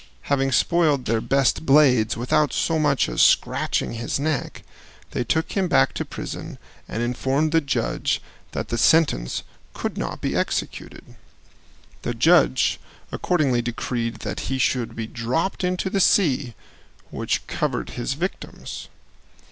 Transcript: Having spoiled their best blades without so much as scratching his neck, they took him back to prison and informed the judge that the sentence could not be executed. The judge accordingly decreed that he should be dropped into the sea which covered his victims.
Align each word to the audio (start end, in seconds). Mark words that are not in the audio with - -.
Having 0.33 0.51
spoiled 0.53 1.05
their 1.05 1.21
best 1.21 1.63
blades 1.63 2.17
without 2.17 2.53
so 2.53 2.79
much 2.79 3.07
as 3.07 3.21
scratching 3.21 3.93
his 3.93 4.19
neck, 4.19 4.63
they 5.11 5.23
took 5.23 5.51
him 5.51 5.67
back 5.67 5.93
to 5.93 6.03
prison 6.03 6.57
and 6.87 7.03
informed 7.03 7.51
the 7.51 7.61
judge 7.61 8.19
that 8.51 8.69
the 8.69 8.79
sentence 8.79 9.43
could 9.75 9.99
not 9.99 10.19
be 10.19 10.35
executed. 10.35 11.03
The 12.01 12.15
judge 12.15 12.79
accordingly 13.11 13.61
decreed 13.61 14.21
that 14.21 14.39
he 14.49 14.57
should 14.57 14.95
be 14.95 15.05
dropped 15.05 15.63
into 15.63 15.87
the 15.87 16.01
sea 16.01 16.55
which 17.11 17.45
covered 17.45 17.91
his 17.91 18.13
victims. 18.15 18.87